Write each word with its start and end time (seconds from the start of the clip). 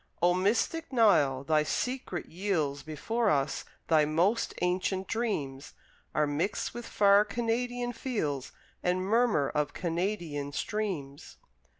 O 0.19 0.33
mystic 0.33 0.91
Nile! 0.91 1.43
Thy 1.43 1.61
secret 1.61 2.25
yields 2.25 2.81
Before 2.81 3.29
us; 3.29 3.65
thy 3.87 4.03
most 4.03 4.51
ancient 4.63 5.07
dreams 5.07 5.75
Are 6.15 6.25
mixed 6.25 6.73
with 6.73 6.87
far 6.87 7.23
Canadian 7.23 7.93
fields 7.93 8.51
And 8.81 9.05
murmur 9.05 9.49
of 9.53 9.73
Canadian 9.75 10.53
streams. 10.53 11.37